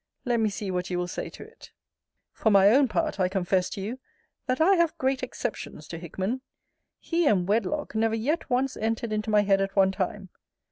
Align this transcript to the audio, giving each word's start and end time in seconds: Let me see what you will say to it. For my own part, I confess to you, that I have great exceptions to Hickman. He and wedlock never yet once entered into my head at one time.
Let 0.25 0.39
me 0.39 0.49
see 0.49 0.71
what 0.71 0.89
you 0.89 0.97
will 0.97 1.07
say 1.07 1.29
to 1.29 1.43
it. 1.43 1.69
For 2.31 2.49
my 2.49 2.69
own 2.71 2.87
part, 2.87 3.19
I 3.19 3.29
confess 3.29 3.69
to 3.69 3.81
you, 3.81 3.99
that 4.47 4.59
I 4.59 4.73
have 4.73 4.97
great 4.97 5.21
exceptions 5.21 5.87
to 5.89 5.99
Hickman. 5.99 6.41
He 6.99 7.27
and 7.27 7.47
wedlock 7.47 7.93
never 7.93 8.15
yet 8.15 8.49
once 8.49 8.75
entered 8.75 9.13
into 9.13 9.29
my 9.29 9.41
head 9.43 9.61
at 9.61 9.75
one 9.75 9.91
time. 9.91 10.29